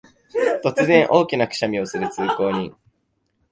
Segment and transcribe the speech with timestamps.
[0.63, 2.75] 突然、大きなくしゃみをする通行人